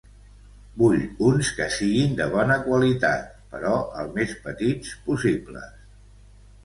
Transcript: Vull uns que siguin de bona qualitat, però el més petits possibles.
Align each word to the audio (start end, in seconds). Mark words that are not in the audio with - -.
Vull 0.83 1.01
uns 1.31 1.51
que 1.57 1.67
siguin 1.75 2.15
de 2.21 2.27
bona 2.35 2.57
qualitat, 2.69 3.29
però 3.55 3.75
el 4.05 4.11
més 4.19 4.35
petits 4.47 4.97
possibles. 5.11 5.89